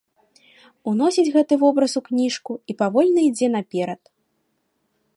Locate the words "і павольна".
2.73-3.19